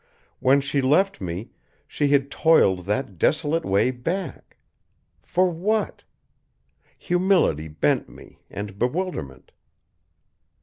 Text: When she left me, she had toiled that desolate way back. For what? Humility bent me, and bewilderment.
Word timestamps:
When 0.39 0.61
she 0.61 0.81
left 0.81 1.21
me, 1.21 1.51
she 1.87 2.07
had 2.07 2.31
toiled 2.31 2.85
that 2.87 3.19
desolate 3.19 3.63
way 3.63 3.91
back. 3.91 4.57
For 5.21 5.47
what? 5.51 6.03
Humility 6.97 7.67
bent 7.67 8.09
me, 8.09 8.39
and 8.49 8.79
bewilderment. 8.79 9.51